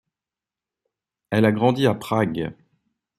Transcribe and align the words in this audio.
Elle 1.29 1.45
a 1.45 1.51
grandi 1.51 1.85
à 1.85 1.93
Prague. 1.93 2.55